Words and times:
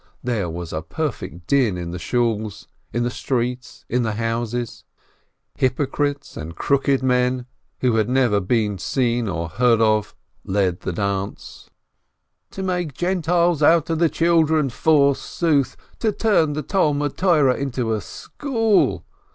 There 0.23 0.49
was 0.49 0.73
a 0.73 0.81
perfect 0.81 1.45
din 1.45 1.77
in 1.77 1.91
the 1.91 1.99
Shools, 1.99 2.65
in 2.91 3.03
the 3.03 3.11
streets, 3.11 3.85
in 3.87 4.01
the 4.01 4.13
houses. 4.13 4.83
Hypocrites 5.57 6.35
and 6.35 6.55
crooked 6.55 7.03
men, 7.03 7.45
who 7.81 7.97
had 7.97 8.09
never 8.09 8.39
before 8.39 8.47
been 8.47 8.77
seen 8.79 9.29
or 9.29 9.47
heard 9.47 9.79
of, 9.79 10.15
led 10.43 10.79
the 10.79 10.91
dance. 10.91 11.69
REB 12.49 12.55
SHLOIMEH 12.55 12.63
335 12.63 12.63
"To 12.63 12.63
make 12.63 13.09
Gentiles 13.09 13.61
out 13.61 13.89
of 13.91 13.99
the 13.99 14.09
children, 14.09 14.69
forsooth! 14.71 15.77
To 15.99 16.11
turn 16.11 16.53
the 16.53 16.63
Talmud 16.63 17.15
Torah 17.15 17.53
into 17.55 17.93
a 17.93 18.01
school! 18.01 19.05